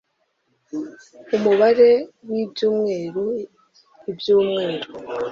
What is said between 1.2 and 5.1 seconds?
umubare w ibyumweru ibyumweru